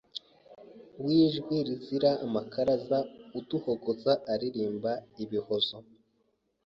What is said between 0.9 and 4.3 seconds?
W'ijwi rizira amakaraza Uduhogoza